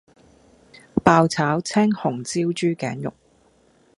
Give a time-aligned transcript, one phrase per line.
[1.03, 3.13] 爆炒青紅椒豬頸肉